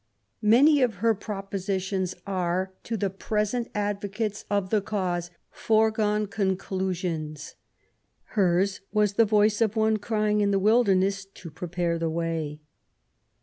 [0.41, 7.53] Many of her propositions are^ to the present advocates of the cause, foregone conclusions.
[8.33, 12.61] Hers was the voice of one crying in the wilderness, to pre pare the way.